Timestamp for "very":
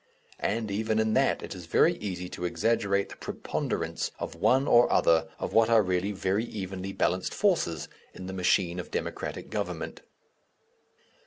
1.67-1.93, 6.11-6.43